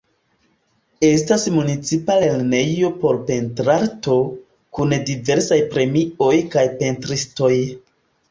Estas 1.07 1.43
Municipa 1.57 2.15
Lernejo 2.21 2.89
por 3.03 3.19
Pentrarto, 3.27 4.15
kun 4.77 4.95
diversaj 5.11 5.61
premioj 5.75 6.33
kaj 6.57 6.67
pentristoj. 6.81 7.53